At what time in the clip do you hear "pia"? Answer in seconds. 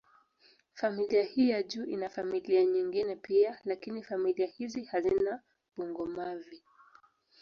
3.15-3.59